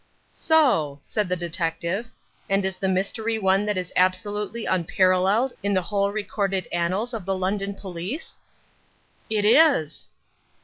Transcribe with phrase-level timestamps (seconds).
[0.31, 2.07] "So," said the detective,
[2.49, 7.23] "and is the mystery one that is absolutely unparalleled in the whole recorded annals of
[7.23, 8.39] the London police?"
[9.29, 10.07] "It is."